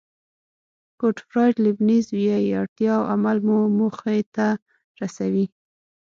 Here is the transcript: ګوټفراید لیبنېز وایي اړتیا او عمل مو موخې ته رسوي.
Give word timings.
ګوټفراید 0.99 1.55
لیبنېز 1.65 2.05
وایي 2.11 2.49
اړتیا 2.61 2.93
او 2.97 3.03
عمل 3.13 3.37
مو 3.47 3.57
موخې 3.77 4.19
ته 4.35 4.47
رسوي. 5.01 5.45